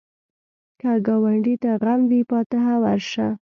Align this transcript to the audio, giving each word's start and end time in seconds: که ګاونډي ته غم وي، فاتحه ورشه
که 0.79 0.91
ګاونډي 1.07 1.55
ته 1.63 1.71
غم 1.81 2.01
وي، 2.09 2.21
فاتحه 2.29 2.75
ورشه 2.83 3.27